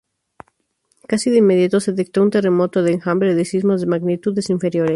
Casi 1.07 1.29
de 1.29 1.37
inmediato 1.37 1.79
se 1.79 1.91
detectó 1.91 2.23
un 2.23 2.31
"terremoto 2.31 2.81
de 2.81 2.91
enjambre" 2.93 3.35
de 3.35 3.45
sismos 3.45 3.81
de 3.81 3.85
magnitudes 3.85 4.49
inferiores. 4.49 4.89